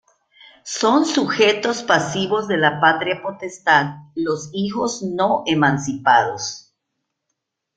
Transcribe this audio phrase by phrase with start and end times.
[0.65, 6.73] Son sujetos pasivos de la patria potestad: los hijos no emancipados.